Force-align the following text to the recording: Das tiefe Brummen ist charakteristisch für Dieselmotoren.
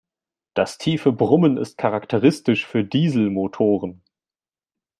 Das 0.55 0.79
tiefe 0.79 1.11
Brummen 1.11 1.57
ist 1.57 1.77
charakteristisch 1.77 2.65
für 2.65 2.83
Dieselmotoren. 2.83 4.01